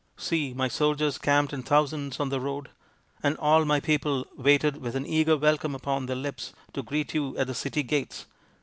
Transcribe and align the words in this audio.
See, 0.17 0.51
my 0.55 0.67
soldiers 0.67 1.19
camped 1.19 1.53
in 1.53 1.61
thousands 1.61 2.19
on 2.19 2.29
the 2.29 2.39
road, 2.39 2.69
and 3.21 3.37
all 3.37 3.65
my 3.65 3.79
people 3.79 4.25
waited 4.35 4.77
with 4.77 4.95
an 4.95 5.05
eager 5.05 5.37
welcome 5.37 5.75
upon 5.75 6.07
their 6.07 6.15
lips 6.15 6.53
to 6.73 6.81
greet 6.81 7.13
you 7.13 7.37
at 7.37 7.45
the 7.45 7.53
city 7.53 7.83
gates. 7.83 8.25